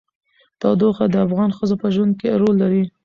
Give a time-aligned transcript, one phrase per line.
[0.59, 2.83] تودوخه د افغان ښځو په ژوند کې رول لري.